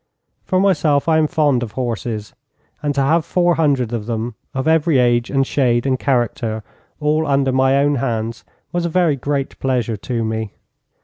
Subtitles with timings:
[0.45, 2.33] For myself I am fond of horses,
[2.81, 6.63] and to have four hundred of them, of every age and shade and character,
[6.99, 10.53] all under my own hands, was a very great pleasure to me.